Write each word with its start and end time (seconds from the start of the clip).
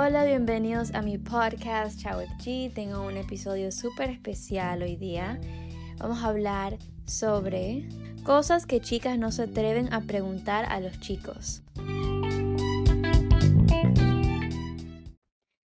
Hola, 0.00 0.24
bienvenidos 0.24 0.94
a 0.94 1.02
mi 1.02 1.18
podcast 1.18 1.98
Chao 1.98 2.20
G. 2.38 2.72
Tengo 2.72 3.04
un 3.04 3.16
episodio 3.16 3.72
súper 3.72 4.10
especial 4.10 4.84
hoy 4.84 4.94
día. 4.94 5.40
Vamos 5.96 6.22
a 6.22 6.28
hablar 6.28 6.78
sobre 7.04 7.88
cosas 8.22 8.64
que 8.64 8.80
chicas 8.80 9.18
no 9.18 9.32
se 9.32 9.42
atreven 9.42 9.92
a 9.92 10.02
preguntar 10.02 10.66
a 10.66 10.78
los 10.78 11.00
chicos. 11.00 11.64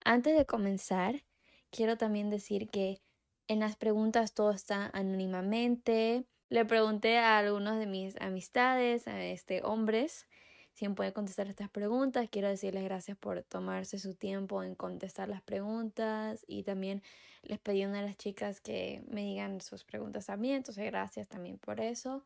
Antes 0.04 0.38
de 0.38 0.46
comenzar, 0.46 1.24
quiero 1.72 1.96
también 1.96 2.30
decir 2.30 2.70
que 2.70 3.02
en 3.48 3.58
las 3.58 3.74
preguntas 3.74 4.34
todo 4.34 4.52
está 4.52 4.88
anónimamente. 4.94 6.28
Le 6.48 6.64
pregunté 6.64 7.18
a 7.18 7.38
algunos 7.38 7.76
de 7.76 7.86
mis 7.86 8.14
amistades, 8.20 9.08
a 9.08 9.20
este 9.24 9.64
hombres, 9.64 10.28
si 10.72 10.88
me 10.88 10.94
pueden 10.94 11.12
contestar 11.12 11.48
estas 11.48 11.70
preguntas. 11.70 12.28
Quiero 12.30 12.48
decirles 12.48 12.84
gracias 12.84 13.16
por 13.16 13.42
tomarse 13.42 13.98
su 13.98 14.14
tiempo 14.14 14.62
en 14.62 14.74
contestar 14.74 15.28
las 15.28 15.42
preguntas 15.42 16.44
y 16.46 16.62
también 16.62 17.02
les 17.42 17.58
pedí 17.58 17.82
a 17.82 17.88
una 17.88 18.00
de 18.00 18.06
las 18.06 18.16
chicas 18.16 18.60
que 18.60 19.02
me 19.08 19.22
digan 19.22 19.60
sus 19.60 19.84
preguntas 19.84 20.26
también, 20.26 20.56
entonces 20.56 20.84
gracias 20.86 21.28
también 21.28 21.58
por 21.58 21.80
eso. 21.80 22.24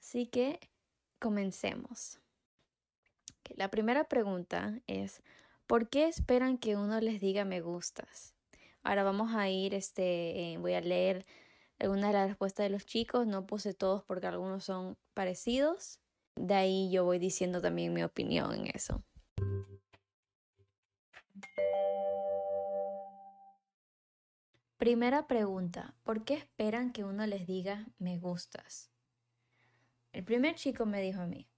Así 0.00 0.26
que 0.26 0.60
comencemos. 1.18 2.20
La 3.56 3.70
primera 3.70 4.04
pregunta 4.04 4.80
es, 4.86 5.22
¿por 5.66 5.88
qué 5.88 6.06
esperan 6.06 6.58
que 6.58 6.76
uno 6.76 7.00
les 7.00 7.20
diga 7.20 7.44
me 7.44 7.60
gustas? 7.60 8.34
Ahora 8.82 9.02
vamos 9.02 9.34
a 9.34 9.48
ir, 9.48 9.74
este, 9.74 10.52
eh, 10.52 10.58
voy 10.58 10.74
a 10.74 10.80
leer 10.80 11.24
algunas 11.78 12.08
de 12.08 12.12
las 12.12 12.28
respuestas 12.28 12.64
de 12.64 12.70
los 12.70 12.86
chicos, 12.86 13.26
no 13.26 13.46
puse 13.46 13.74
todos 13.74 14.02
porque 14.02 14.26
algunos 14.26 14.64
son 14.64 14.96
parecidos. 15.14 16.00
De 16.40 16.54
ahí 16.54 16.88
yo 16.90 17.04
voy 17.04 17.18
diciendo 17.18 17.60
también 17.60 17.92
mi 17.92 18.04
opinión 18.04 18.54
en 18.54 18.68
eso. 18.68 19.02
Primera 24.76 25.26
pregunta, 25.26 25.96
¿por 26.04 26.24
qué 26.24 26.34
esperan 26.34 26.92
que 26.92 27.02
uno 27.02 27.26
les 27.26 27.48
diga 27.48 27.88
me 27.98 28.18
gustas? 28.18 28.92
El 30.12 30.22
primer 30.22 30.54
chico 30.54 30.86
me 30.86 31.02
dijo 31.02 31.22
a 31.22 31.26
mí, 31.26 31.48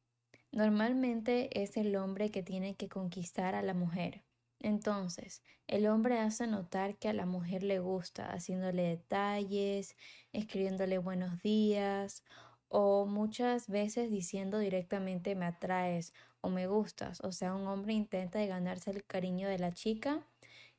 normalmente 0.50 1.62
es 1.62 1.76
el 1.76 1.94
hombre 1.96 2.30
que 2.30 2.42
tiene 2.42 2.74
que 2.74 2.88
conquistar 2.88 3.54
a 3.54 3.62
la 3.62 3.74
mujer. 3.74 4.24
Entonces, 4.60 5.42
el 5.66 5.86
hombre 5.86 6.18
hace 6.18 6.46
notar 6.46 6.96
que 6.96 7.08
a 7.08 7.12
la 7.12 7.26
mujer 7.26 7.62
le 7.62 7.80
gusta, 7.80 8.32
haciéndole 8.32 8.82
detalles, 8.82 9.94
escribiéndole 10.32 10.96
buenos 10.96 11.42
días 11.42 12.24
o 12.70 13.04
muchas 13.04 13.68
veces 13.68 14.10
diciendo 14.10 14.58
directamente 14.58 15.34
me 15.34 15.44
atraes 15.44 16.14
o 16.40 16.48
me 16.48 16.68
gustas. 16.68 17.20
O 17.22 17.32
sea, 17.32 17.54
un 17.54 17.66
hombre 17.66 17.92
intenta 17.92 18.44
ganarse 18.46 18.90
el 18.90 19.04
cariño 19.04 19.48
de 19.48 19.58
la 19.58 19.74
chica 19.74 20.24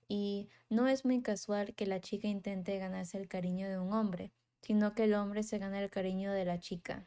y 0.07 0.49
no 0.69 0.87
es 0.87 1.05
muy 1.05 1.21
casual 1.21 1.75
que 1.75 1.85
la 1.85 1.99
chica 1.99 2.27
intente 2.27 2.79
ganarse 2.79 3.17
el 3.17 3.27
cariño 3.27 3.69
de 3.69 3.77
un 3.77 3.93
hombre, 3.93 4.31
sino 4.61 4.95
que 4.95 5.03
el 5.03 5.13
hombre 5.13 5.43
se 5.43 5.59
gana 5.59 5.81
el 5.81 5.89
cariño 5.89 6.31
de 6.31 6.45
la 6.45 6.59
chica. 6.59 7.05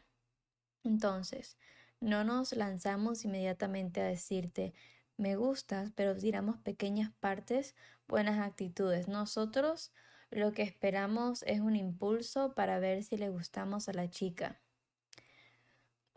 Entonces, 0.85 1.57
no 2.01 2.23
nos 2.23 2.53
lanzamos 2.53 3.25
inmediatamente 3.25 4.03
a 4.03 4.05
decirte 4.05 4.75
me 5.17 5.37
gustas, 5.37 5.93
pero 5.95 6.17
tiramos 6.17 6.59
pequeñas 6.59 7.13
partes, 7.21 7.75
buenas 8.09 8.41
actitudes. 8.41 9.09
Nosotros 9.09 9.93
lo 10.31 10.53
que 10.53 10.63
esperamos 10.63 11.43
es 11.45 11.61
un 11.61 11.77
impulso 11.77 12.55
para 12.55 12.79
ver 12.81 13.03
si 13.05 13.17
le 13.17 13.31
gustamos 13.31 13.89
a 13.89 13.93
la 13.93 14.11
chica. 14.11 14.61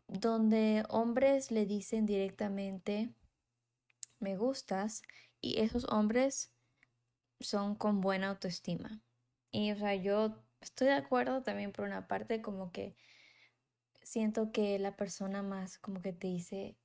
Donde 0.07 0.83
hombres 0.89 1.51
le 1.51 1.65
dicen 1.65 2.05
directamente 2.05 3.09
me 4.19 4.37
gustas 4.37 5.03
y 5.41 5.59
esos 5.59 5.85
hombres 5.85 6.51
son 7.39 7.75
con 7.75 8.01
buena 8.01 8.29
autoestima. 8.29 9.01
Y 9.51 9.71
o 9.71 9.77
sea, 9.77 9.95
yo 9.95 10.43
estoy 10.61 10.87
de 10.87 10.93
acuerdo 10.93 11.43
también 11.43 11.71
por 11.71 11.85
una 11.85 12.07
parte 12.07 12.41
como 12.41 12.71
que 12.71 12.95
siento 14.01 14.51
que 14.51 14.79
la 14.79 14.95
persona 14.95 15.43
más 15.43 15.77
como 15.77 16.01
que 16.01 16.13
te 16.13 16.27
dice 16.27 16.77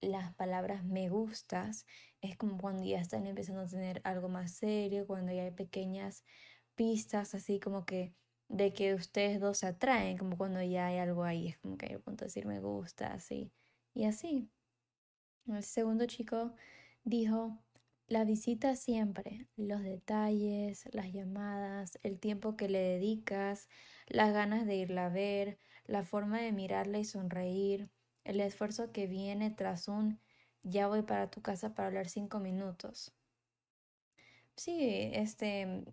las 0.00 0.34
palabras 0.34 0.84
me 0.84 1.08
gustas 1.08 1.86
es 2.20 2.36
como 2.36 2.58
cuando 2.58 2.84
ya 2.84 3.00
están 3.00 3.26
empezando 3.26 3.62
a 3.62 3.66
tener 3.66 4.00
algo 4.04 4.28
más 4.28 4.52
serio, 4.52 5.06
cuando 5.06 5.32
ya 5.32 5.44
hay 5.44 5.50
pequeñas 5.50 6.24
pistas 6.74 7.34
así 7.34 7.60
como 7.60 7.84
que 7.84 8.12
de 8.48 8.72
que 8.72 8.94
ustedes 8.94 9.40
dos 9.40 9.58
se 9.58 9.66
atraen, 9.66 10.18
como 10.18 10.36
cuando 10.36 10.62
ya 10.62 10.86
hay 10.86 10.98
algo 10.98 11.24
ahí, 11.24 11.48
es 11.48 11.58
como 11.58 11.76
que 11.78 11.86
hay 11.86 11.92
el 11.94 12.00
punto 12.00 12.24
de 12.24 12.28
decir 12.28 12.46
me 12.46 12.60
gusta, 12.60 13.12
así 13.12 13.52
y 13.94 14.04
así. 14.04 14.50
El 15.46 15.62
segundo 15.64 16.06
chico 16.06 16.54
dijo, 17.04 17.58
la 18.08 18.24
visita 18.24 18.76
siempre, 18.76 19.48
los 19.56 19.82
detalles, 19.82 20.84
las 20.92 21.12
llamadas, 21.12 21.98
el 22.02 22.18
tiempo 22.20 22.56
que 22.56 22.68
le 22.68 22.78
dedicas, 22.80 23.68
las 24.08 24.32
ganas 24.32 24.66
de 24.66 24.76
irla 24.76 25.06
a 25.06 25.08
ver, 25.10 25.58
la 25.86 26.02
forma 26.04 26.40
de 26.40 26.52
mirarla 26.52 26.98
y 26.98 27.04
sonreír, 27.04 27.90
el 28.24 28.40
esfuerzo 28.40 28.92
que 28.92 29.06
viene 29.06 29.50
tras 29.50 29.88
un 29.88 30.20
ya 30.62 30.88
voy 30.88 31.02
para 31.02 31.30
tu 31.30 31.42
casa 31.42 31.74
para 31.74 31.88
hablar 31.88 32.08
cinco 32.08 32.40
minutos. 32.40 33.12
Sí, 34.56 35.10
este, 35.12 35.84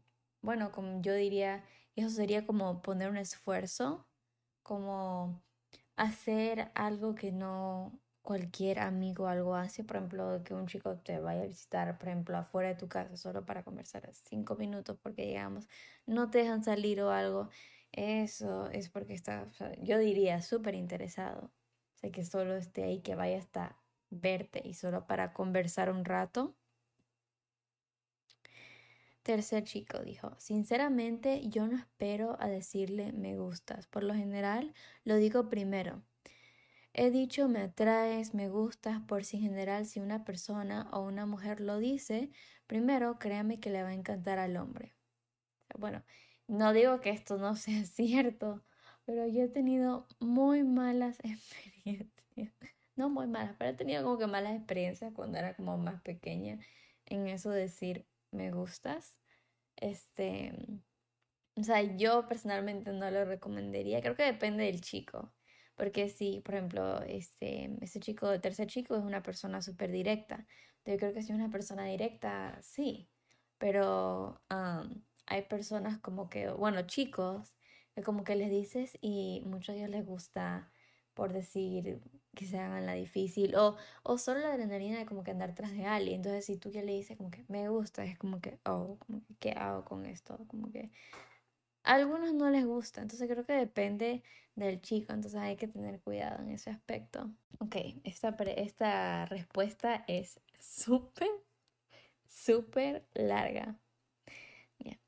bueno, 0.42 0.72
como 0.72 1.02
yo 1.02 1.14
diría, 1.14 1.64
eso 1.96 2.10
sería 2.10 2.46
como 2.46 2.82
poner 2.82 3.10
un 3.10 3.18
esfuerzo, 3.18 4.10
como 4.64 5.44
hacer 5.96 6.72
algo 6.76 7.16
que 7.16 7.32
no 7.32 8.02
cualquier 8.22 8.80
amigo 8.80 9.28
algo 9.28 9.56
hace, 9.56 9.84
por 9.84 9.98
ejemplo, 9.98 10.44
que 10.46 10.54
un 10.54 10.68
chico 10.68 10.98
te 11.00 11.20
vaya 11.20 11.44
a 11.44 11.46
visitar, 11.48 11.98
por 12.00 12.08
ejemplo, 12.10 12.38
afuera 12.38 12.70
de 12.70 12.76
tu 12.76 12.88
casa 12.90 13.18
solo 13.18 13.46
para 13.46 13.64
conversar 13.64 14.10
cinco 14.14 14.56
minutos 14.56 14.98
porque 15.02 15.24
digamos 15.26 15.68
no 16.06 16.30
te 16.30 16.40
dejan 16.40 16.64
salir 16.64 17.02
o 17.02 17.12
algo, 17.12 17.50
eso 17.92 18.70
es 18.72 18.90
porque 18.90 19.14
está, 19.14 19.52
yo 19.82 19.98
diría, 20.00 20.42
súper 20.42 20.76
interesado 20.76 21.52
que 22.12 22.26
solo 22.26 22.56
esté 22.56 22.84
ahí, 22.84 23.02
que 23.02 23.16
vaya 23.16 23.38
hasta 23.38 23.82
verte 24.10 24.62
y 24.66 24.74
solo 24.74 25.08
para 25.08 25.34
conversar 25.34 25.90
un 25.90 26.06
rato. 26.06 26.58
Tercer 29.24 29.64
chico 29.64 30.00
dijo, 30.00 30.36
sinceramente 30.38 31.48
yo 31.48 31.66
no 31.66 31.78
espero 31.78 32.36
a 32.42 32.50
decirle 32.50 33.14
me 33.14 33.38
gustas. 33.38 33.88
Por 33.88 34.04
lo 34.04 34.14
general 34.14 34.74
lo 35.06 35.16
digo 35.16 35.50
primero. 35.50 36.02
He 36.94 37.10
dicho 37.10 37.48
me 37.48 37.62
atraes, 37.62 38.34
me 38.34 38.50
gustas, 38.50 39.02
por 39.02 39.24
si 39.24 39.38
en 39.38 39.44
general 39.44 39.86
si 39.86 40.02
una 40.02 40.26
persona 40.26 40.90
o 40.92 41.02
una 41.02 41.26
mujer 41.26 41.62
lo 41.62 41.80
dice, 41.80 42.32
primero 42.68 43.18
créame 43.18 43.62
que 43.62 43.70
le 43.70 43.82
va 43.82 43.90
a 43.90 43.94
encantar 43.94 44.40
al 44.40 44.58
hombre. 44.58 44.94
Bueno, 45.80 46.04
no 46.48 46.74
digo 46.74 47.00
que 47.00 47.10
esto 47.12 47.38
no 47.38 47.56
sea 47.56 47.84
cierto, 47.86 48.62
pero 49.06 49.26
yo 49.26 49.44
he 49.44 49.48
tenido 49.48 50.06
muy 50.20 50.64
malas 50.64 51.18
experiencias. 51.24 52.54
No 52.98 53.10
muy 53.10 53.28
malas, 53.28 53.56
pero 53.58 53.72
he 53.72 53.74
tenido 53.74 54.04
como 54.04 54.18
que 54.18 54.28
malas 54.28 54.56
experiencias 54.56 55.14
cuando 55.14 55.38
era 55.38 55.56
como 55.56 55.78
más 55.78 56.02
pequeña 56.02 56.60
en 57.06 57.28
eso 57.28 57.50
de 57.50 57.62
decir 57.62 58.06
me 58.34 58.52
gustas. 58.52 59.18
Este, 59.76 60.54
o 61.56 61.64
sea, 61.64 61.82
yo 61.82 62.28
personalmente 62.28 62.92
no 62.92 63.10
lo 63.12 63.26
recomendaría. 63.26 64.02
Creo 64.02 64.16
que 64.16 64.24
depende 64.24 64.66
del 64.66 64.82
chico. 64.82 65.34
Porque 65.76 66.10
si, 66.10 66.40
por 66.42 66.56
ejemplo, 66.56 67.02
este, 67.04 67.70
chico, 68.00 68.32
el 68.32 68.42
tercer 68.42 68.68
chico 68.68 68.96
es 68.96 69.04
una 69.04 69.24
persona 69.24 69.62
súper 69.62 69.92
directa. 69.92 70.48
Yo 70.86 70.98
creo 70.98 71.14
que 71.14 71.22
si 71.22 71.32
es 71.32 71.38
una 71.38 71.50
persona 71.50 71.86
directa, 71.86 72.60
sí. 72.62 73.10
Pero 73.58 74.42
hay 75.26 75.42
personas 75.44 76.00
como 76.00 76.30
que, 76.30 76.50
bueno, 76.50 76.84
chicos 76.84 77.54
como 78.02 78.24
que 78.24 78.36
les 78.36 78.50
dices 78.50 78.98
y 79.02 79.44
muchos 79.46 79.76
de 79.76 79.82
ellos 79.82 79.92
les 79.92 80.06
gusta 80.06 80.72
por 81.14 81.32
decir 81.32 82.02
que 82.36 82.46
se 82.46 82.58
hagan 82.60 82.86
la 82.86 82.94
difícil 82.94 83.56
o, 83.56 83.78
o 84.04 84.18
solo 84.18 84.40
la 84.40 84.54
adrenalina 84.54 84.98
de 85.00 85.06
como 85.06 85.24
que 85.24 85.32
andar 85.32 85.54
tras 85.54 85.72
de 85.74 85.86
alguien. 85.86 86.18
Entonces 86.18 86.46
si 86.46 86.58
tú 86.58 86.70
ya 86.70 86.82
le 86.82 86.94
dices 86.94 87.18
como 87.18 87.32
que 87.32 87.44
me 87.48 87.70
gusta, 87.70 88.04
es 88.04 88.18
como 88.18 88.42
que, 88.42 88.60
oh, 88.66 88.98
como 89.00 89.22
que, 89.24 89.36
¿qué 89.40 89.52
hago 89.52 89.86
con 89.86 90.06
esto? 90.06 90.40
Como 90.48 90.72
que 90.72 90.92
a 91.84 91.96
algunos 91.96 92.34
no 92.34 92.50
les 92.50 92.66
gusta, 92.66 93.02
entonces 93.02 93.30
creo 93.30 93.46
que 93.46 93.54
depende 93.54 94.24
del 94.56 94.82
chico, 94.82 95.14
entonces 95.14 95.40
hay 95.40 95.58
que 95.58 95.68
tener 95.68 96.00
cuidado 96.00 96.42
en 96.42 96.52
ese 96.52 96.70
aspecto. 96.70 97.30
Ok, 97.60 97.76
esta, 98.04 98.30
esta 98.56 99.26
respuesta 99.26 100.06
es 100.08 100.40
súper, 100.60 101.30
súper 102.28 103.06
larga. 103.14 103.78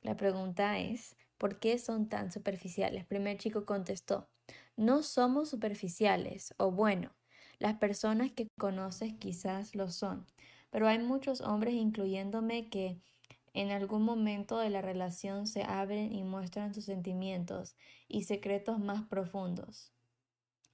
la 0.02 0.16
pregunta 0.16 0.80
es, 0.80 1.16
¿Por 1.38 1.60
qué 1.60 1.78
son 1.78 2.08
tan 2.08 2.32
superficiales? 2.32 3.06
Primer 3.06 3.38
chico 3.38 3.66
contestó, 3.66 4.30
no 4.78 5.04
somos 5.04 5.50
superficiales, 5.50 6.54
o 6.58 6.72
bueno, 6.72 7.12
las 7.60 7.78
personas 7.78 8.32
que 8.32 8.48
conoces 8.58 9.14
quizás 9.14 9.76
lo 9.76 9.90
son, 9.90 10.26
pero 10.70 10.88
hay 10.88 11.00
muchos 11.00 11.42
hombres, 11.42 11.74
incluyéndome, 11.76 12.70
que 12.70 13.02
en 13.54 13.72
algún 13.72 14.04
momento 14.04 14.58
de 14.58 14.70
la 14.70 14.82
relación 14.82 15.48
se 15.48 15.64
abren 15.64 16.14
y 16.14 16.24
muestran 16.24 16.74
sus 16.74 16.86
sentimientos 16.86 17.76
y 18.08 18.24
secretos 18.24 18.80
más 18.80 19.04
profundos. 19.08 19.94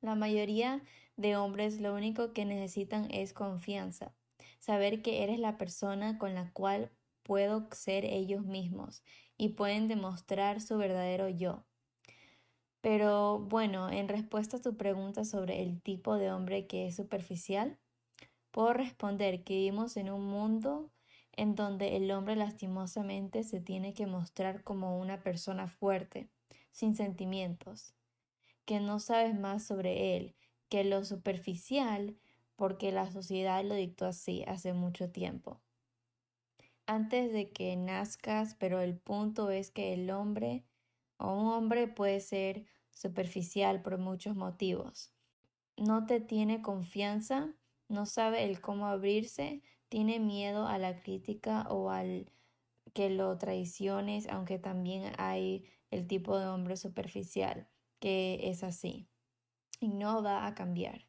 La 0.02 0.16
mayoría 0.16 0.84
de 1.16 1.36
hombres 1.36 1.80
lo 1.80 1.94
único 1.94 2.34
que 2.34 2.46
necesitan 2.46 3.08
es 3.12 3.34
confianza. 3.34 4.16
saber 4.60 5.02
que 5.02 5.24
eres 5.24 5.40
la 5.40 5.58
persona 5.58 6.18
con 6.20 6.36
la 6.36 6.52
cual 6.54 6.92
puedo 7.24 7.68
ser 7.72 8.06
ellos 8.06 8.46
mismos 8.46 9.04
y 9.42 9.50
pueden 9.50 9.88
demostrar 9.88 10.62
su 10.62 10.78
verdadero 10.78 11.28
yo. 11.28 11.66
Pero 12.80 13.40
bueno, 13.40 13.90
en 13.90 14.08
respuesta 14.08 14.58
a 14.58 14.62
tu 14.62 14.78
pregunta 14.78 15.26
sobre 15.26 15.64
el 15.64 15.82
tipo 15.82 16.16
de 16.18 16.32
hombre 16.32 16.68
que 16.68 16.86
es 16.86 16.96
superficial, 16.96 17.80
puedo 18.52 18.72
responder 18.74 19.44
que 19.44 19.56
vivimos 19.56 19.98
en 19.98 20.12
un 20.12 20.28
mundo 20.28 20.92
en 21.32 21.56
donde 21.56 21.96
el 21.96 22.12
hombre 22.12 22.36
lastimosamente 22.36 23.44
se 23.44 23.60
tiene 23.60 23.96
que 23.96 24.06
mostrar 24.06 24.64
como 24.64 25.00
una 25.00 25.24
persona 25.24 25.68
fuerte, 25.68 26.30
sin 26.72 26.96
sentimientos, 26.96 27.96
que 28.66 28.80
no 28.80 29.00
sabes 29.00 29.34
más 29.34 29.66
sobre 29.66 30.18
él 30.18 30.36
que 30.70 30.84
lo 30.84 31.04
superficial 31.04 32.16
porque 32.56 32.92
la 32.92 33.12
sociedad 33.12 33.66
lo 33.66 33.74
dictó 33.74 34.06
así 34.06 34.44
hace 34.46 34.74
mucho 34.74 35.10
tiempo. 35.10 35.60
Antes 36.92 37.32
de 37.32 37.54
que 37.54 37.78
nazcas, 37.78 38.56
pero 38.56 38.82
el 38.82 38.98
punto 38.98 39.50
es 39.50 39.72
que 39.72 39.94
el 39.94 40.12
hombre 40.12 40.66
o 41.16 41.32
un 41.32 41.48
hombre 41.48 41.88
puede 41.88 42.20
ser 42.20 42.66
superficial 42.90 43.82
por 43.82 43.98
muchos 43.98 44.36
motivos. 44.36 45.14
No 45.78 46.06
te 46.06 46.20
tiene 46.20 46.62
confianza, 46.62 47.56
no 47.88 48.06
sabe 48.06 48.44
el 48.44 48.60
cómo 48.60 48.88
abrirse, 48.88 49.62
tiene 49.88 50.20
miedo 50.20 50.68
a 50.68 50.78
la 50.80 51.02
crítica 51.02 51.66
o 51.70 51.92
al 51.92 52.30
que 52.94 53.10
lo 53.10 53.38
traiciones, 53.38 54.28
aunque 54.28 54.60
también 54.60 55.14
hay 55.18 55.64
el 55.92 56.08
tipo 56.08 56.38
de 56.38 56.48
hombre 56.48 56.76
superficial 56.76 57.70
que 58.02 58.50
es 58.50 58.66
así 58.66 59.08
y 59.80 59.88
no 59.88 60.22
va 60.22 60.46
a 60.46 60.56
cambiar. 60.56 61.08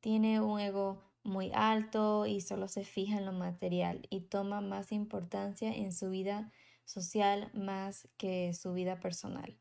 Tiene 0.00 0.42
un 0.42 0.60
ego 0.60 1.05
muy 1.26 1.50
alto 1.54 2.26
y 2.26 2.40
solo 2.40 2.68
se 2.68 2.84
fija 2.84 3.18
en 3.18 3.26
lo 3.26 3.32
material 3.32 4.06
y 4.10 4.22
toma 4.22 4.60
más 4.60 4.92
importancia 4.92 5.74
en 5.74 5.92
su 5.92 6.10
vida 6.10 6.52
social 6.84 7.50
más 7.54 8.08
que 8.16 8.54
su 8.54 8.72
vida 8.72 9.00
personal. 9.00 9.58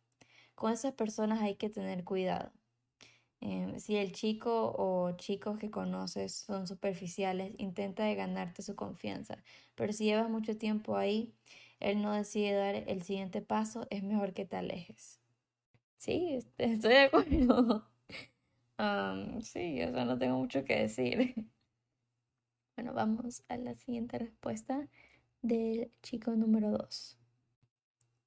Con 0.55 0.71
esas 0.71 0.93
personas 0.93 1.41
hay 1.41 1.55
que 1.55 1.69
tener 1.69 2.03
cuidado. 2.03 2.51
Em, 3.41 3.79
si 3.79 3.95
el 3.97 4.11
chico 4.13 4.73
o 4.77 5.11
chicos 5.17 5.59
que 5.59 5.69
conoces 5.71 6.33
son 6.33 6.67
superficiales, 6.67 7.53
intenta 7.57 8.03
de 8.05 8.15
ganarte 8.15 8.61
su 8.63 8.75
confianza. 8.75 9.43
Pero 9.75 9.93
si 9.93 10.05
llevas 10.05 10.29
mucho 10.29 10.57
tiempo 10.57 10.97
ahí, 10.97 11.33
él 11.79 12.01
no 12.01 12.13
decide 12.13 12.53
dar 12.53 12.75
el 12.75 13.03
siguiente 13.03 13.41
paso, 13.41 13.87
es 13.89 14.03
mejor 14.03 14.33
que 14.33 14.45
te 14.45 14.57
alejes. 14.57 15.19
Sí, 15.97 16.39
estoy 16.57 16.91
de 16.93 16.99
acuerdo. 16.99 17.87
sí, 19.41 19.81
o 19.83 19.91
sea, 19.91 20.05
no 20.05 20.17
tengo 20.17 20.37
mucho 20.37 20.63
que 20.65 20.81
decir. 20.81 21.35
Bueno, 22.75 22.93
vamos 22.93 23.43
a 23.47 23.55
la 23.57 23.73
siguiente 23.73 24.17
respuesta 24.17 24.89
del 25.41 25.91
chico 26.01 26.31
número 26.31 26.71
2. 26.71 27.17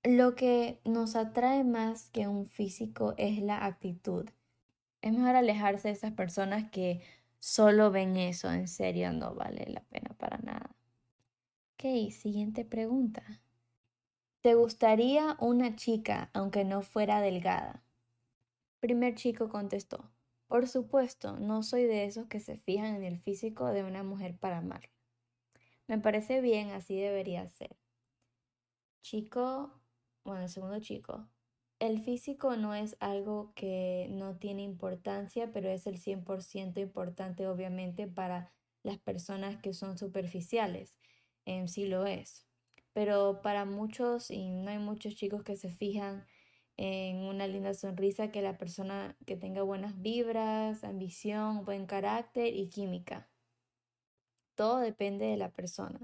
Lo 0.05 0.35
que 0.35 0.81
nos 0.85 1.17
atrae 1.17 1.65
más 1.65 2.09
que 2.09 2.29
un 2.29 2.47
físico 2.47 3.15
es 3.19 3.43
la 3.43 3.67
actitud. 3.67 4.29
Es 5.03 5.13
mejor 5.13 5.37
alejarse 5.37 5.89
de 5.89 5.95
esas 5.95 6.13
personas 6.13 6.71
que 6.71 7.03
solo 7.39 7.91
ven 7.91 8.17
eso, 8.17 8.51
en 8.51 8.69
serio 8.69 9.13
no 9.13 9.35
vale 9.35 9.67
la 9.69 9.83
pena 9.83 10.15
para 10.17 10.39
nada. 10.39 10.75
Ok, 11.75 12.11
siguiente 12.11 12.65
pregunta. 12.65 13.23
¿Te 14.41 14.55
gustaría 14.55 15.37
una 15.41 15.77
chica 15.77 16.31
aunque 16.33 16.65
no 16.65 16.81
fuera 16.81 17.21
delgada? 17.21 17.83
Primer 18.81 19.15
chico 19.15 19.49
contestó, 19.49 20.11
por 20.49 20.67
supuesto, 20.67 21.39
no 21.39 21.63
soy 21.63 21.85
de 21.85 22.05
esos 22.05 22.27
que 22.27 22.41
se 22.41 22.57
fijan 22.57 22.97
en 22.97 23.05
el 23.05 23.21
físico 23.21 23.67
de 23.69 23.85
una 23.85 24.03
mujer 24.03 24.37
para 24.37 24.59
amarla. 24.59 24.91
Me 25.87 25.99
parece 25.99 26.41
bien, 26.41 26.71
así 26.71 26.99
debería 27.01 27.49
ser. 27.49 27.77
Chico, 29.03 29.81
bueno, 30.25 30.43
el 30.43 30.49
segundo 30.49 30.81
chico, 30.81 31.29
el 31.79 32.01
físico 32.03 32.57
no 32.57 32.75
es 32.75 32.97
algo 32.99 33.53
que 33.55 34.09
no 34.11 34.37
tiene 34.37 34.63
importancia, 34.63 35.53
pero 35.53 35.69
es 35.69 35.87
el 35.87 35.99
100% 35.99 36.81
importante 36.81 37.47
obviamente 37.47 38.09
para 38.09 38.53
las 38.83 38.99
personas 38.99 39.57
que 39.59 39.73
son 39.73 39.97
superficiales. 39.97 40.97
En 41.45 41.69
sí 41.69 41.87
lo 41.87 42.07
es. 42.07 42.47
Pero 42.93 43.43
para 43.43 43.65
muchos, 43.65 44.31
y 44.31 44.51
no 44.51 44.71
hay 44.71 44.79
muchos 44.79 45.15
chicos 45.15 45.43
que 45.45 45.57
se 45.57 45.71
fijan 45.71 46.27
en 46.79 47.25
una 47.25 47.47
linda 47.49 47.75
sonrisa, 47.75 48.31
que 48.31 48.41
la 48.41 48.57
persona 48.57 49.17
que 49.27 49.37
tenga 49.37 49.63
buenas 49.63 50.01
vibras, 50.01 50.85
ambición, 50.85 51.65
buen 51.65 51.87
carácter 51.87 52.55
y 52.55 52.69
química. 52.69 53.29
Todo 54.55 54.79
depende 54.79 55.27
de 55.27 55.37
la 55.37 55.51
persona. 55.51 56.01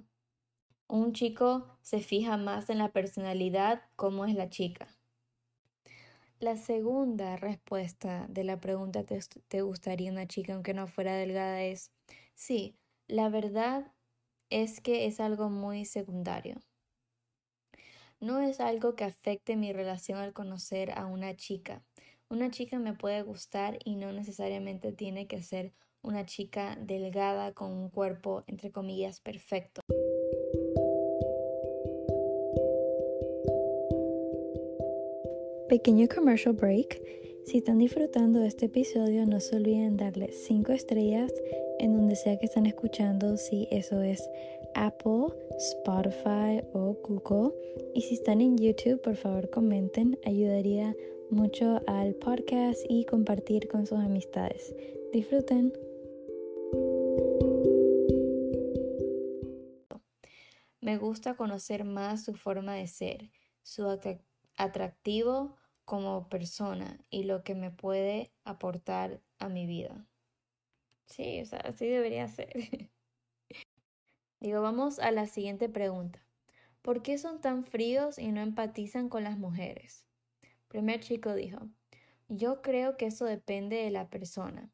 Un 0.89 1.13
chico 1.13 1.79
se 1.81 2.01
fija 2.01 2.37
más 2.37 2.71
en 2.71 2.79
la 2.79 2.93
personalidad 2.93 3.83
como 3.97 4.27
es 4.27 4.35
la 4.35 4.51
chica. 4.51 4.89
La 6.41 6.57
segunda 6.57 7.37
respuesta 7.37 8.27
de 8.29 8.45
la 8.45 8.61
pregunta 8.61 9.05
¿te, 9.05 9.21
¿te 9.49 9.63
gustaría 9.63 10.11
una 10.11 10.27
chica 10.27 10.55
aunque 10.55 10.75
no 10.75 10.89
fuera 10.89 11.15
delgada? 11.15 11.63
es 11.63 11.93
sí, 12.35 12.77
la 13.07 13.29
verdad 13.29 13.93
es 14.51 14.81
que 14.81 15.07
es 15.07 15.21
algo 15.21 15.49
muy 15.49 15.85
secundario 15.85 16.61
no 18.25 18.41
es 18.41 18.59
algo 18.61 18.95
que 18.95 19.05
afecte 19.05 19.55
mi 19.55 19.73
relación 19.73 20.19
al 20.19 20.33
conocer 20.33 20.93
a 20.93 21.05
una 21.05 21.37
chica. 21.37 21.83
Una 22.31 22.51
chica 22.51 22.79
me 22.79 22.95
puede 22.95 23.23
gustar 23.23 23.79
y 23.85 23.97
no 23.97 24.13
necesariamente 24.13 24.93
tiene 24.93 25.27
que 25.27 25.43
ser 25.43 25.73
una 26.01 26.25
chica 26.25 26.77
delgada 26.81 27.53
con 27.53 27.71
un 27.71 27.91
cuerpo 27.91 28.43
entre 28.47 28.73
comillas 28.73 29.21
perfecto. 29.21 29.83
Pequeño 35.69 36.09
commercial 36.09 36.55
break. 36.55 37.24
Si 37.47 37.59
están 37.59 37.79
disfrutando 37.79 38.41
de 38.41 38.47
este 38.47 38.67
episodio, 38.67 39.27
no 39.27 39.39
se 39.39 39.57
olviden 39.57 39.99
darle 39.99 40.33
5 40.33 40.73
estrellas 40.73 41.31
en 41.79 41.95
donde 41.95 42.17
sea 42.17 42.39
que 42.39 42.47
están 42.47 42.65
escuchando, 42.65 43.37
si 43.37 43.69
eso 43.71 44.01
es 44.01 44.27
Apple, 44.75 45.27
Spotify 45.59 46.63
o 46.73 46.97
Google. 47.07 47.55
Y 47.95 48.01
si 48.01 48.15
están 48.15 48.41
en 48.41 48.57
YouTube, 48.57 49.03
por 49.03 49.17
favor 49.17 49.51
comenten, 49.51 50.19
ayudaría 50.25 50.97
mucho 51.31 51.83
al 51.87 52.15
podcast 52.15 52.81
y 52.89 53.05
compartir 53.05 53.69
con 53.69 53.87
sus 53.87 53.99
amistades. 53.99 54.75
Disfruten. 55.13 55.73
Me 60.81 60.97
gusta 60.97 61.37
conocer 61.37 61.85
más 61.85 62.25
su 62.25 62.35
forma 62.35 62.75
de 62.75 62.87
ser, 62.87 63.31
su 63.63 63.87
atractivo 64.57 65.57
como 65.85 66.29
persona 66.29 66.99
y 67.11 67.25
lo 67.25 67.43
que 67.45 67.55
me 67.55 67.71
puede 67.71 68.33
aportar 68.45 69.21
a 69.39 69.49
mi 69.49 69.67
vida. 69.67 70.07
Sí, 71.07 71.41
o 71.43 71.47
sea, 71.47 71.61
así 71.61 71.87
debería 71.87 72.29
ser. 72.29 72.53
Digo, 74.41 74.61
vamos 74.63 74.99
a 74.99 75.11
la 75.11 75.27
siguiente 75.27 75.69
pregunta. 75.69 76.27
¿Por 76.83 77.03
qué 77.03 77.19
son 77.19 77.41
tan 77.41 77.65
fríos 77.65 78.19
y 78.19 78.31
no 78.31 78.41
empatizan 78.43 79.09
con 79.09 79.25
las 79.25 79.39
mujeres? 79.39 80.07
Primer 80.69 81.01
chico 81.01 81.35
dijo, 81.35 81.69
yo 82.29 82.61
creo 82.63 82.97
que 82.97 83.07
eso 83.07 83.25
depende 83.25 83.77
de 83.77 83.91
la 83.91 84.11
persona 84.11 84.71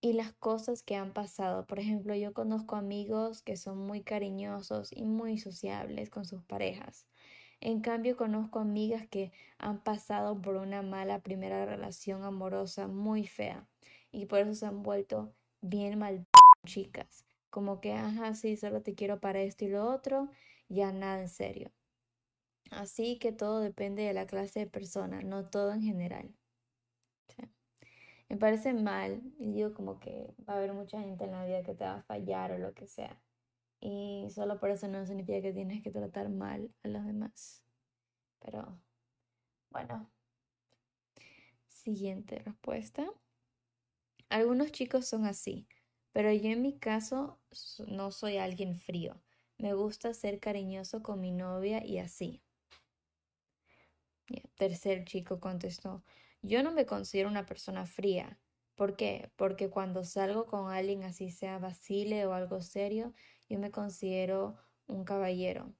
y 0.00 0.12
las 0.12 0.32
cosas 0.32 0.82
que 0.82 0.96
han 0.96 1.12
pasado. 1.12 1.66
Por 1.66 1.78
ejemplo, 1.80 2.14
yo 2.14 2.32
conozco 2.32 2.76
amigos 2.76 3.42
que 3.42 3.56
son 3.56 3.78
muy 3.78 4.02
cariñosos 4.02 4.92
y 4.92 5.04
muy 5.04 5.38
sociables 5.38 6.10
con 6.10 6.24
sus 6.24 6.44
parejas. 6.44 7.06
En 7.60 7.80
cambio, 7.80 8.16
conozco 8.16 8.60
amigas 8.60 9.06
que 9.08 9.32
han 9.58 9.82
pasado 9.82 10.40
por 10.40 10.56
una 10.56 10.82
mala 10.82 11.20
primera 11.20 11.66
relación 11.66 12.22
amorosa 12.24 12.86
muy 12.86 13.26
fea 13.26 13.66
y 14.12 14.26
por 14.26 14.40
eso 14.40 14.54
se 14.54 14.66
han 14.66 14.82
vuelto 14.82 15.32
bien 15.60 15.98
mal 15.98 16.26
chicas 16.64 17.24
como 17.50 17.80
que, 17.80 17.92
ajá, 17.92 18.34
sí, 18.34 18.56
solo 18.56 18.82
te 18.82 18.94
quiero 18.94 19.20
para 19.20 19.40
esto 19.40 19.64
y 19.64 19.68
lo 19.68 19.90
otro, 19.90 20.30
ya 20.68 20.92
nada 20.92 21.20
en 21.20 21.28
serio. 21.28 21.72
Así 22.70 23.18
que 23.18 23.32
todo 23.32 23.60
depende 23.60 24.02
de 24.02 24.12
la 24.12 24.26
clase 24.26 24.60
de 24.60 24.66
persona, 24.66 25.22
no 25.22 25.48
todo 25.48 25.72
en 25.72 25.82
general. 25.82 26.34
Me 28.28 28.36
parece 28.36 28.74
mal, 28.74 29.22
y 29.38 29.52
digo 29.52 29.72
como 29.72 29.98
que 30.00 30.34
va 30.46 30.54
a 30.54 30.56
haber 30.58 30.74
mucha 30.74 31.00
gente 31.00 31.24
en 31.24 31.30
la 31.30 31.46
vida 31.46 31.62
que 31.62 31.74
te 31.74 31.84
va 31.84 31.96
a 31.96 32.02
fallar 32.02 32.52
o 32.52 32.58
lo 32.58 32.74
que 32.74 32.86
sea. 32.86 33.18
Y 33.80 34.28
solo 34.30 34.58
por 34.58 34.70
eso 34.70 34.88
no 34.88 35.04
significa 35.06 35.40
que 35.40 35.52
tienes 35.52 35.82
que 35.82 35.90
tratar 35.90 36.28
mal 36.28 36.72
a 36.82 36.88
los 36.88 37.04
demás. 37.04 37.62
Pero, 38.40 38.78
bueno. 39.70 40.10
Siguiente 41.68 42.40
respuesta. 42.40 43.08
Algunos 44.28 44.72
chicos 44.72 45.06
son 45.06 45.24
así 45.24 45.66
pero 46.18 46.32
yo 46.32 46.50
en 46.50 46.62
mi 46.62 46.76
caso 46.76 47.38
no 47.86 48.10
soy 48.10 48.38
alguien 48.38 48.76
frío. 48.80 49.22
Me 49.56 49.74
gusta 49.74 50.12
ser 50.14 50.40
cariñoso 50.40 51.00
con 51.00 51.20
mi 51.20 51.30
novia 51.30 51.86
y 51.86 51.98
así. 51.98 52.42
tercer 54.56 55.04
chico 55.04 55.38
contestó, 55.38 56.02
yo 56.42 56.64
no 56.64 56.72
me 56.72 56.86
considero 56.86 57.28
una 57.28 57.46
persona 57.46 57.86
fría, 57.86 58.36
¿Por 58.74 58.96
qué? 58.96 59.30
Porque 59.36 59.70
cuando 59.70 60.02
salgo 60.02 60.46
con 60.46 60.72
alguien 60.72 61.04
así 61.04 61.30
sea 61.30 61.58
vacile 61.58 62.26
o 62.26 62.32
algo 62.32 62.60
serio, 62.62 63.12
yo 63.48 63.58
me 63.58 63.70
considero 63.70 64.56
un 64.86 65.04
caballero. 65.04 65.72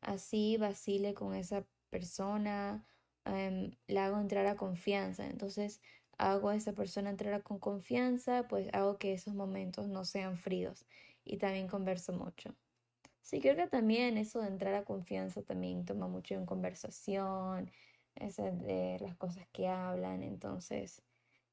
Así 0.00 0.56
vacile 0.58 1.14
con 1.14 1.34
esa 1.34 1.66
persona, 1.90 2.86
em, 3.24 3.72
le 3.86 3.98
hago 4.00 4.20
entrar 4.20 4.46
a 4.46 4.56
confianza. 4.56 5.26
Entonces 5.26 5.80
hago 6.18 6.48
a 6.50 6.56
esa 6.56 6.72
persona 6.72 7.10
entrar 7.10 7.42
con 7.42 7.58
confianza, 7.58 8.46
pues 8.48 8.68
hago 8.72 8.98
que 8.98 9.12
esos 9.12 9.34
momentos 9.34 9.88
no 9.88 10.04
sean 10.04 10.36
fríos 10.38 10.86
y 11.24 11.38
también 11.38 11.68
converso 11.68 12.12
mucho. 12.12 12.54
Sí, 13.22 13.40
creo 13.40 13.56
que 13.56 13.66
también 13.68 14.18
eso 14.18 14.40
de 14.40 14.48
entrar 14.48 14.74
a 14.74 14.84
confianza 14.84 15.42
también 15.42 15.84
toma 15.84 16.08
mucho 16.08 16.34
en 16.34 16.46
conversación, 16.46 17.70
de 18.14 18.98
las 19.00 19.16
cosas 19.16 19.46
que 19.52 19.68
hablan, 19.68 20.22
entonces 20.22 21.02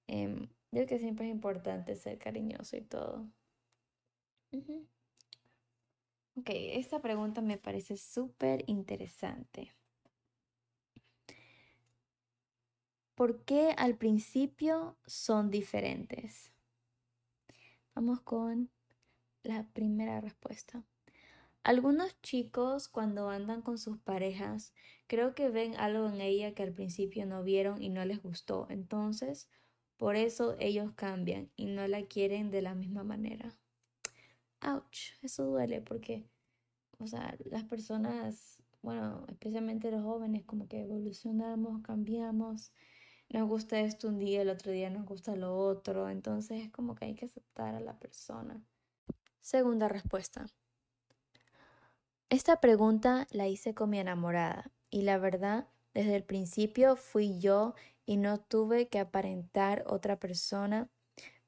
yo 0.07 0.47
creo 0.71 0.87
que 0.87 0.99
siempre 0.99 1.27
es 1.27 1.31
importante 1.31 1.95
ser 1.95 2.17
cariñoso 2.19 2.77
y 2.77 2.81
todo. 2.81 3.27
Ok, 6.39 6.51
esta 6.51 7.01
pregunta 7.01 7.41
me 7.41 7.57
parece 7.57 7.97
súper 7.97 8.63
interesante. 8.67 9.73
¿Por 13.13 13.43
qué 13.43 13.75
al 13.77 13.97
principio 13.97 14.95
son 15.05 15.49
diferentes? 15.49 16.53
Vamos 17.93 18.21
con 18.21 18.69
la 19.43 19.67
primera 19.73 20.21
respuesta. 20.21 20.81
Algunos 21.63 22.15
chicos 22.21 22.87
cuando 22.87 23.29
andan 23.29 23.61
con 23.61 23.77
sus 23.77 23.97
parejas 23.97 24.73
creo 25.07 25.35
que 25.35 25.49
ven 25.49 25.75
algo 25.75 26.07
en 26.07 26.21
ella 26.21 26.53
que 26.53 26.63
al 26.63 26.71
principio 26.71 27.25
no 27.25 27.43
vieron 27.43 27.81
y 27.83 27.89
no 27.89 28.05
les 28.05 28.23
gustó. 28.23 28.65
Entonces, 28.69 29.49
por 29.97 30.15
eso 30.15 30.55
ellos 30.57 30.93
cambian 30.95 31.51
y 31.57 31.65
no 31.65 31.85
la 31.89 32.03
quieren 32.03 32.49
de 32.49 32.61
la 32.61 32.75
misma 32.75 33.03
manera. 33.03 33.59
Ouch, 34.61 35.13
eso 35.21 35.45
duele 35.45 35.81
porque, 35.81 36.25
o 36.99 37.07
sea, 37.07 37.35
las 37.45 37.63
personas, 37.63 38.57
bueno, 38.81 39.25
especialmente 39.29 39.91
los 39.91 40.03
jóvenes, 40.03 40.43
como 40.45 40.67
que 40.67 40.81
evolucionamos, 40.81 41.81
cambiamos, 41.81 42.71
nos 43.29 43.47
gusta 43.47 43.79
esto 43.79 44.07
un 44.07 44.19
día, 44.19 44.41
el 44.41 44.49
otro 44.49 44.71
día 44.71 44.89
nos 44.89 45.05
gusta 45.05 45.35
lo 45.35 45.55
otro, 45.55 46.09
entonces 46.09 46.65
es 46.65 46.71
como 46.71 46.95
que 46.95 47.05
hay 47.05 47.15
que 47.15 47.25
aceptar 47.25 47.75
a 47.75 47.79
la 47.79 47.97
persona. 47.99 48.61
Segunda 49.39 49.87
respuesta. 49.87 50.47
Esta 52.29 52.59
pregunta 52.59 53.27
la 53.31 53.47
hice 53.47 53.73
con 53.73 53.89
mi 53.89 53.99
enamorada 53.99 54.71
y 54.89 55.03
la 55.03 55.17
verdad, 55.17 55.67
desde 55.93 56.15
el 56.15 56.23
principio 56.23 56.95
fui 56.95 57.39
yo 57.39 57.75
y 58.05 58.17
no 58.17 58.39
tuve 58.39 58.87
que 58.89 58.99
aparentar 58.99 59.83
otra 59.87 60.19
persona 60.19 60.89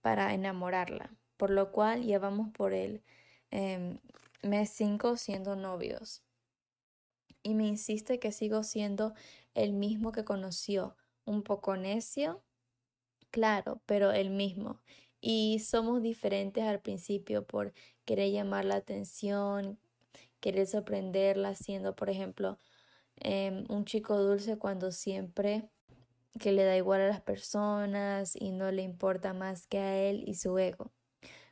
para 0.01 0.33
enamorarla, 0.33 1.15
por 1.41 1.49
lo 1.49 1.71
cual 1.71 2.03
llevamos 2.03 2.51
por 2.51 2.71
el 2.71 3.01
em, 3.49 3.97
mes 4.43 4.69
5 4.69 5.17
siendo 5.17 5.55
novios. 5.55 6.21
Y 7.41 7.55
me 7.55 7.65
insiste 7.65 8.19
que 8.19 8.31
sigo 8.31 8.61
siendo 8.61 9.15
el 9.55 9.73
mismo 9.73 10.11
que 10.11 10.23
conoció, 10.23 10.95
un 11.25 11.41
poco 11.41 11.77
necio, 11.77 12.43
claro, 13.31 13.81
pero 13.87 14.11
el 14.11 14.29
mismo. 14.29 14.81
Y 15.19 15.57
somos 15.65 16.03
diferentes 16.03 16.63
al 16.63 16.79
principio 16.79 17.43
por 17.43 17.73
querer 18.05 18.31
llamar 18.31 18.65
la 18.65 18.75
atención, 18.75 19.79
querer 20.41 20.67
sorprenderla, 20.67 21.55
siendo, 21.55 21.95
por 21.95 22.11
ejemplo, 22.11 22.59
em, 23.15 23.65
un 23.67 23.85
chico 23.85 24.15
dulce 24.15 24.59
cuando 24.59 24.91
siempre 24.91 25.71
que 26.39 26.51
le 26.51 26.65
da 26.65 26.77
igual 26.77 27.01
a 27.01 27.07
las 27.07 27.21
personas 27.21 28.35
y 28.35 28.51
no 28.51 28.71
le 28.71 28.83
importa 28.83 29.33
más 29.33 29.65
que 29.65 29.79
a 29.79 29.97
él 29.97 30.23
y 30.27 30.35
su 30.35 30.59
ego. 30.59 30.91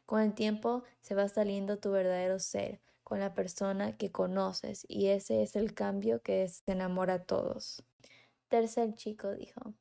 Con 0.10 0.22
el 0.22 0.34
tiempo 0.34 0.82
se 1.02 1.14
va 1.14 1.28
saliendo 1.28 1.78
tu 1.78 1.92
verdadero 1.92 2.40
ser, 2.40 2.82
con 3.04 3.20
la 3.20 3.36
persona 3.36 3.96
que 3.96 4.12
conoces, 4.12 4.84
y 4.88 5.10
ese 5.10 5.44
es 5.44 5.56
el 5.56 5.76
cambio 5.76 6.24
que 6.24 6.48
se 6.48 6.72
enamora 6.72 7.14
a 7.14 7.24
todos. 7.26 7.84
Tercer 8.48 8.96
chico 8.96 9.30
dijo, 9.34 9.76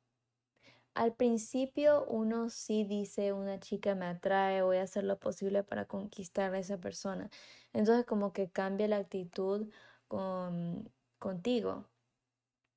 al 0.93 1.15
principio 1.15 2.05
uno 2.05 2.51
sí 2.51 2.83
dice 2.83 3.33
una 3.33 3.59
chica 3.59 3.95
me 3.95 4.05
atrae, 4.05 4.61
voy 4.61 4.77
a 4.77 4.83
hacer 4.83 5.03
lo 5.03 5.17
posible 5.17 5.63
para 5.63 5.85
conquistar 5.85 6.53
a 6.53 6.59
esa 6.59 6.77
persona. 6.77 7.31
Entonces 7.73 8.05
como 8.05 8.31
que 8.31 8.51
cambia 8.51 8.87
la 8.87 8.97
actitud 8.97 9.67
con, 10.07 10.91
contigo. 11.17 11.88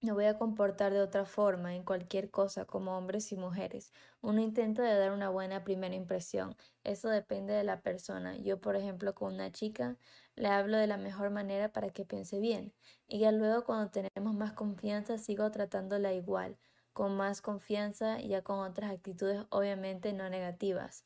Me 0.04 0.10
voy 0.10 0.24
a 0.24 0.36
comportar 0.36 0.92
de 0.92 1.00
otra 1.00 1.24
forma 1.26 1.76
en 1.76 1.84
cualquier 1.84 2.28
cosa 2.28 2.64
como 2.64 2.98
hombres 2.98 3.30
y 3.30 3.36
mujeres. 3.36 3.92
Uno 4.20 4.40
intenta 4.40 4.82
de 4.82 4.98
dar 4.98 5.12
una 5.12 5.28
buena 5.28 5.62
primera 5.62 5.94
impresión. 5.94 6.56
Eso 6.82 7.08
depende 7.08 7.52
de 7.52 7.62
la 7.62 7.82
persona. 7.82 8.36
Yo, 8.36 8.60
por 8.60 8.74
ejemplo, 8.74 9.14
con 9.14 9.34
una 9.34 9.52
chica 9.52 9.96
le 10.34 10.48
hablo 10.48 10.76
de 10.76 10.88
la 10.88 10.96
mejor 10.96 11.30
manera 11.30 11.72
para 11.72 11.90
que 11.90 12.04
piense 12.04 12.40
bien. 12.40 12.74
Y 13.06 13.20
ya 13.20 13.30
luego 13.30 13.64
cuando 13.64 13.92
tenemos 13.92 14.34
más 14.34 14.52
confianza 14.54 15.18
sigo 15.18 15.48
tratándola 15.52 16.12
igual, 16.12 16.58
con 16.92 17.16
más 17.16 17.40
confianza 17.40 18.20
y 18.20 18.26
ya 18.26 18.42
con 18.42 18.58
otras 18.58 18.90
actitudes 18.90 19.46
obviamente 19.50 20.12
no 20.12 20.28
negativas. 20.28 21.04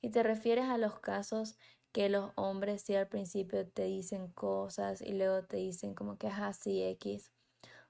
Y 0.00 0.10
te 0.10 0.24
refieres 0.24 0.64
a 0.64 0.78
los 0.78 0.98
casos 0.98 1.56
que 1.92 2.08
los 2.08 2.32
hombres 2.34 2.82
sí 2.82 2.96
al 2.96 3.06
principio 3.06 3.68
te 3.68 3.84
dicen 3.84 4.32
cosas 4.32 5.00
y 5.00 5.12
luego 5.12 5.44
te 5.44 5.58
dicen 5.58 5.94
como 5.94 6.18
que 6.18 6.26
es 6.26 6.38
así 6.38 6.82
X 6.82 7.30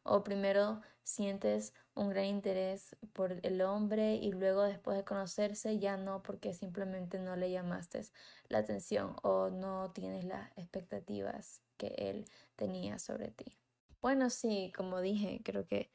o 0.03 0.25
primero 0.25 0.81
sientes 1.05 1.75
un 1.95 2.11
gran 2.11 2.27
interés 2.27 2.97
por 3.13 3.39
el 3.43 3.61
hombre 3.63 4.15
y 4.15 4.33
luego 4.33 4.63
después 4.63 4.97
de 4.97 5.05
conocerse 5.05 5.79
ya 5.79 5.97
no 5.97 6.23
porque 6.23 6.55
simplemente 6.55 7.19
no 7.19 7.37
le 7.37 7.51
llamaste 7.51 8.03
la 8.49 8.59
atención 8.59 9.17
o 9.23 9.51
no 9.51 9.91
tienes 9.93 10.25
las 10.25 10.51
expectativas 10.57 11.63
que 11.77 11.95
él 11.99 12.25
tenía 12.57 12.99
sobre 12.99 13.31
ti. 13.31 13.59
Bueno, 14.01 14.31
sí, 14.31 14.73
como 14.77 15.01
dije, 15.01 15.43
creo 15.45 15.67
que 15.67 15.91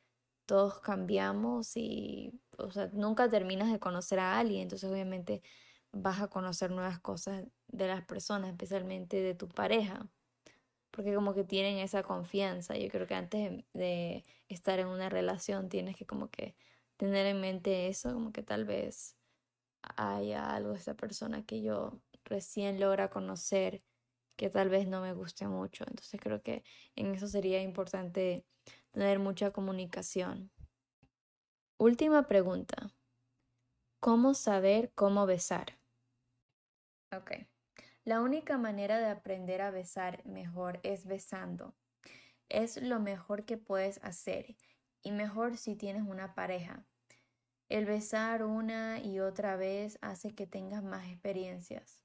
todos 0.45 0.79
cambiamos 0.79 1.75
y, 1.75 2.39
o 2.57 2.71
sea, 2.71 2.89
nunca 2.93 3.29
terminas 3.29 3.71
de 3.71 3.79
conocer 3.79 4.19
a 4.19 4.39
alguien, 4.39 4.63
entonces 4.63 4.89
obviamente 4.89 5.41
vas 5.91 6.21
a 6.21 6.27
conocer 6.27 6.71
nuevas 6.71 6.99
cosas 6.99 7.45
de 7.67 7.87
las 7.87 8.05
personas, 8.05 8.51
especialmente 8.51 9.21
de 9.21 9.35
tu 9.35 9.49
pareja 9.49 10.09
porque 10.97 11.13
como 11.13 11.35
que 11.35 11.43
tienen 11.43 11.77
esa 11.77 12.01
confianza. 12.01 12.75
Yo 12.75 12.89
creo 12.89 13.05
que 13.05 13.13
antes 13.13 13.63
de 13.73 14.23
estar 14.49 14.79
en 14.79 14.87
una 14.87 15.09
relación 15.09 15.69
tienes 15.69 15.95
que 15.95 16.07
como 16.07 16.31
que 16.31 16.55
tener 16.97 17.27
en 17.27 17.39
mente 17.39 17.87
eso, 17.87 18.11
como 18.11 18.31
que 18.31 18.41
tal 18.41 18.65
vez 18.65 19.15
haya 19.95 20.55
algo 20.55 20.73
esa 20.73 20.95
persona 20.95 21.45
que 21.45 21.61
yo 21.61 22.01
recién 22.25 22.79
logra 22.79 23.11
conocer 23.11 23.83
que 24.37 24.49
tal 24.49 24.69
vez 24.69 24.87
no 24.87 25.01
me 25.01 25.13
guste 25.13 25.47
mucho. 25.47 25.83
Entonces 25.87 26.19
creo 26.19 26.41
que 26.41 26.63
en 26.95 27.13
eso 27.13 27.27
sería 27.27 27.61
importante 27.61 28.43
tener 28.89 29.19
mucha 29.19 29.51
comunicación. 29.51 30.49
Última 31.77 32.27
pregunta. 32.27 32.91
¿Cómo 33.99 34.33
saber 34.33 34.91
cómo 34.95 35.27
besar? 35.27 35.77
Ok. 37.11 37.56
La 38.07 38.21
única 38.21 38.57
manera 38.57 38.99
de 38.99 39.07
aprender 39.07 39.61
a 39.61 39.69
besar 39.69 40.25
mejor 40.25 40.79
es 40.83 41.05
besando. 41.05 41.75
Es 42.47 42.81
lo 42.81 43.01
mejor 43.01 43.43
que 43.43 43.57
puedes 43.57 44.01
hacer 44.01 44.55
y 45.01 45.11
mejor 45.11 45.57
si 45.57 45.75
tienes 45.75 46.03
una 46.03 46.33
pareja. 46.33 46.85
El 47.67 47.85
besar 47.85 48.45
una 48.45 49.01
y 49.01 49.19
otra 49.19 49.57
vez 49.57 49.99
hace 49.99 50.33
que 50.33 50.47
tengas 50.47 50.83
más 50.83 51.05
experiencias. 51.09 52.01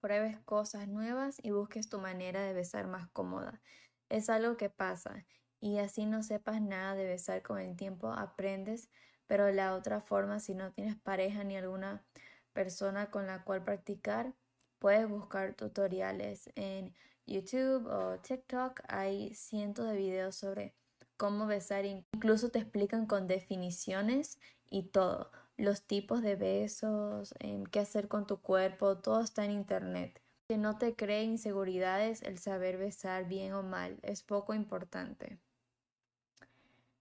Pruebes 0.00 0.40
cosas 0.40 0.88
nuevas 0.88 1.36
y 1.40 1.52
busques 1.52 1.88
tu 1.88 2.00
manera 2.00 2.42
de 2.42 2.52
besar 2.52 2.88
más 2.88 3.06
cómoda. 3.10 3.62
Es 4.08 4.28
algo 4.28 4.56
que 4.56 4.70
pasa 4.70 5.24
y 5.60 5.78
así 5.78 6.04
no 6.04 6.24
sepas 6.24 6.60
nada 6.60 6.96
de 6.96 7.06
besar 7.06 7.42
con 7.42 7.60
el 7.60 7.76
tiempo 7.76 8.10
aprendes, 8.10 8.90
pero 9.28 9.52
la 9.52 9.76
otra 9.76 10.00
forma 10.00 10.40
si 10.40 10.56
no 10.56 10.72
tienes 10.72 10.96
pareja 10.96 11.44
ni 11.44 11.56
alguna 11.56 12.04
persona 12.52 13.12
con 13.12 13.28
la 13.28 13.44
cual 13.44 13.62
practicar, 13.62 14.34
Puedes 14.78 15.08
buscar 15.08 15.54
tutoriales 15.54 16.50
en 16.54 16.94
YouTube 17.26 17.86
o 17.86 18.18
TikTok. 18.18 18.80
Hay 18.88 19.34
cientos 19.34 19.86
de 19.86 19.96
videos 19.96 20.36
sobre 20.36 20.74
cómo 21.16 21.46
besar. 21.46 21.84
Incluso 21.84 22.50
te 22.50 22.58
explican 22.58 23.06
con 23.06 23.26
definiciones 23.26 24.38
y 24.70 24.84
todo. 24.84 25.30
Los 25.56 25.82
tipos 25.82 26.22
de 26.22 26.36
besos, 26.36 27.34
em, 27.38 27.64
qué 27.64 27.80
hacer 27.80 28.08
con 28.08 28.26
tu 28.26 28.40
cuerpo, 28.42 28.98
todo 28.98 29.20
está 29.22 29.44
en 29.44 29.52
Internet. 29.52 30.20
Que 30.48 30.58
no 30.58 30.78
te 30.78 30.94
cree 30.94 31.24
inseguridades 31.24 32.22
el 32.22 32.38
saber 32.38 32.76
besar 32.76 33.26
bien 33.26 33.54
o 33.54 33.62
mal. 33.62 33.98
Es 34.02 34.22
poco 34.22 34.54
importante. 34.54 35.40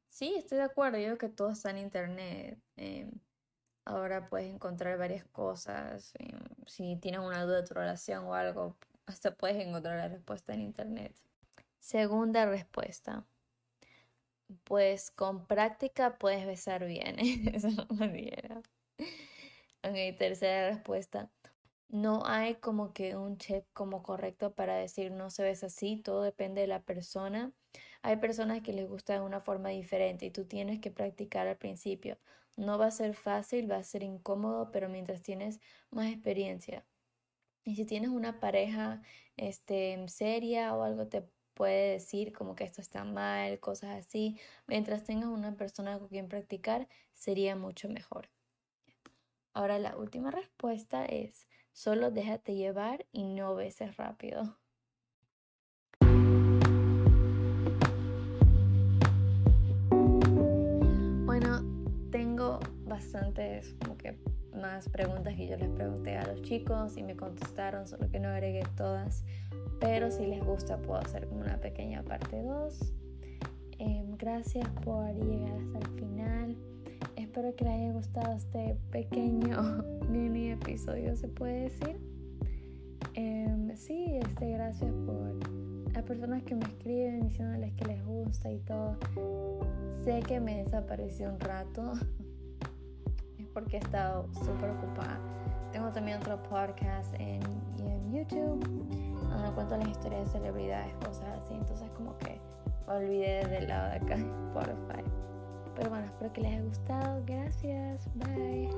Sí, 0.10 0.34
estoy 0.38 0.60
de 0.60 0.64
acuerdo. 0.64 0.98
Yo 0.98 1.06
creo 1.06 1.18
que 1.18 1.30
todo 1.30 1.52
está 1.52 1.72
en 1.72 1.78
Internet. 1.80 2.60
Em, 2.78 3.12
Ahora 3.86 4.28
puedes 4.28 4.54
encontrar 4.54 4.98
varias 4.98 5.26
cosas. 5.26 6.14
Em, 6.20 6.40
si 6.66 6.96
tienes 6.98 7.22
una 7.22 7.44
duda 7.44 7.62
de 7.62 7.68
tu 7.68 7.74
relación 7.76 8.26
o 8.26 8.34
algo, 8.34 8.76
hasta 9.06 9.36
puedes 9.36 9.58
encontrar 9.66 9.98
la 9.98 10.08
respuesta 10.08 10.54
en 10.54 10.62
internet. 10.62 11.16
Segunda 11.80 12.46
respuesta. 12.46 13.26
Pues 14.64 15.12
con 15.12 15.46
práctica 15.46 16.18
puedes 16.18 16.46
besar 16.46 16.86
bien. 16.86 17.18
Eso 17.54 17.70
no. 17.70 17.86
Ok, 19.84 20.18
tercera 20.18 20.70
respuesta. 20.72 21.30
No 21.90 22.26
hay 22.26 22.56
como 22.56 22.92
que 22.92 23.16
un 23.16 23.38
check 23.38 23.66
como 23.74 24.02
correcto 24.02 24.54
para 24.56 24.76
decir 24.76 25.12
no 25.12 25.30
se 25.30 25.44
ves 25.44 25.64
así, 25.64 25.98
todo 25.98 26.24
depende 26.24 26.62
de 26.62 26.68
la 26.68 26.82
persona. 26.82 27.54
Hay 28.06 28.18
personas 28.18 28.62
que 28.62 28.72
les 28.72 28.88
gusta 28.88 29.14
de 29.14 29.22
una 29.22 29.42
forma 29.42 29.70
diferente 29.70 30.28
y 30.28 30.30
tú 30.30 30.46
tienes 30.46 30.80
que 30.80 30.92
practicar 30.92 31.48
al 31.48 31.58
principio. 31.58 32.20
No 32.56 32.78
va 32.78 32.86
a 32.86 32.92
ser 32.92 33.16
fácil, 33.16 33.70
va 33.72 33.78
a 33.78 33.84
ser 33.84 34.04
incómodo, 34.04 34.70
pero 34.72 34.90
mientras 34.90 35.24
tienes 35.24 35.60
más 35.90 36.12
experiencia. 36.12 36.86
Y 37.64 37.76
si 37.76 37.84
tienes 37.84 38.12
una 38.12 38.40
pareja 38.40 39.02
este, 39.38 40.08
seria 40.08 40.76
o 40.76 40.84
algo 40.84 41.08
te 41.08 41.24
puede 41.56 41.94
decir 41.94 42.32
como 42.32 42.54
que 42.54 42.64
esto 42.66 42.80
está 42.80 43.04
mal, 43.06 43.60
cosas 43.60 43.98
así. 44.06 44.40
Mientras 44.68 45.04
tengas 45.04 45.30
una 45.30 45.56
persona 45.56 45.98
con 45.98 46.08
quien 46.08 46.28
practicar, 46.28 46.88
sería 47.16 47.56
mucho 47.56 47.90
mejor. 47.90 48.30
Ahora 49.52 49.80
la 49.80 49.98
última 49.98 50.30
respuesta 50.30 51.06
es, 51.06 51.48
solo 51.72 52.12
déjate 52.12 52.54
llevar 52.54 53.08
y 53.12 53.24
no 53.24 53.56
beses 53.56 53.98
rápido. 53.98 54.60
Bastantes 62.96 63.76
como 63.82 63.98
que 63.98 64.18
más 64.56 64.88
preguntas 64.88 65.36
que 65.36 65.48
yo 65.48 65.58
les 65.58 65.70
pregunté 65.70 66.16
a 66.16 66.26
los 66.26 66.42
chicos 66.44 66.96
y 66.96 67.04
me 67.04 67.18
contestaron, 67.18 67.88
solo 67.88 68.10
que 68.10 68.22
no 68.22 68.30
agregué 68.30 68.64
todas. 68.78 69.26
Pero 69.82 70.12
si 70.12 70.26
les 70.26 70.42
gusta 70.42 70.78
puedo 70.78 71.02
hacer 71.02 71.28
como 71.28 71.42
una 71.42 71.60
pequeña 71.60 72.04
parte 72.04 72.42
2. 72.42 72.94
Em, 73.80 74.16
gracias 74.18 74.66
por 74.86 75.14
llegar 75.14 75.52
hasta 75.60 75.80
el 75.80 76.00
final. 76.00 76.58
Espero 77.18 77.54
que 77.56 77.66
les 77.66 77.74
haya 77.74 77.92
gustado 77.92 78.38
este 78.38 78.78
pequeño 78.92 79.84
mini 80.10 80.52
episodio, 80.52 81.18
se 81.18 81.28
puede 81.28 81.64
decir. 81.64 82.00
Em, 83.16 83.76
sí, 83.76 84.20
este, 84.22 84.52
gracias 84.52 84.94
por 85.06 85.94
las 85.94 86.04
personas 86.04 86.44
que 86.44 86.56
me 86.56 86.64
escriben 86.64 87.28
diciéndoles 87.28 87.74
que 87.74 87.86
les 87.88 88.06
gusta 88.06 88.50
y 88.54 88.60
todo. 88.60 88.98
Sé 90.06 90.22
que 90.22 90.40
me 90.40 90.64
desapareció 90.64 91.30
un 91.30 91.42
rato. 91.42 91.92
porque 93.56 93.78
he 93.78 93.80
estado 93.80 94.28
súper 94.34 94.70
ocupada. 94.70 95.18
Tengo 95.72 95.92
también 95.92 96.20
otro 96.20 96.42
podcast 96.44 97.12
en, 97.16 97.42
en 97.80 98.14
YouTube 98.14 98.64
donde 99.30 99.52
cuento 99.52 99.78
las 99.78 99.88
historias 99.88 100.26
de 100.26 100.40
celebridades, 100.40 100.94
cosas 100.98 101.26
así. 101.42 101.56
Entonces 101.56 101.90
como 101.98 102.16
que 102.20 102.40
olvidé 102.88 103.46
del 103.48 103.68
lado 103.68 103.90
de 103.90 103.96
acá 103.96 104.16
Spotify. 104.54 105.04
Pero 105.76 105.90
bueno, 105.90 106.06
espero 106.06 106.32
que 106.32 106.42
les 106.42 106.52
haya 106.54 106.64
gustado. 106.64 107.24
Gracias. 107.26 108.08
Bye. 108.16 108.70